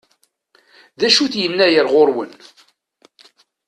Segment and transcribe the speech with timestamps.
[0.99, 2.31] D acu-t Yennayer ɣur-wen?